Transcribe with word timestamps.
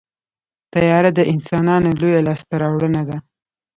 طیاره 0.73 1.11
د 1.17 1.19
انسانانو 1.33 1.89
لویه 1.99 2.21
لاسته 2.27 2.53
راوړنه 2.63 3.01
ده. 3.09 3.17